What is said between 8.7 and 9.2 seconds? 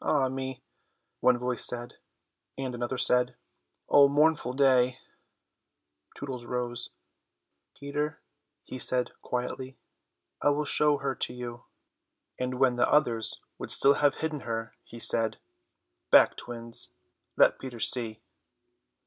said